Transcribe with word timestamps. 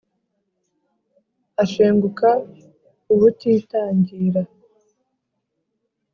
ashenguka 1.63 2.27
ubutitangira. 3.13 4.41